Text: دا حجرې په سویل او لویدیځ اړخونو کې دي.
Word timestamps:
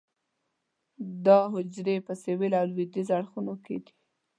دا 1.25 1.39
حجرې 1.53 1.95
په 2.07 2.13
سویل 2.21 2.53
او 2.59 2.65
لویدیځ 2.71 3.07
اړخونو 3.17 3.53
کې 3.63 3.75
دي. 3.83 3.91